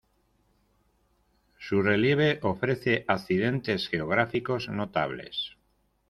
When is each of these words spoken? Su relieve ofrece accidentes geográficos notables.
Su 1.59 1.83
relieve 1.83 2.39
ofrece 2.41 3.05
accidentes 3.07 3.87
geográficos 3.87 4.67
notables. 4.67 5.57